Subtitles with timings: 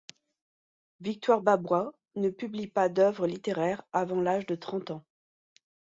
[1.01, 5.05] Victoire Babois ne publie pas d'œuvres littéraires avant l'âge de trente ans.